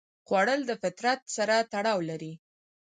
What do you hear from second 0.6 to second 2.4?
د فطرت سره تړاو لري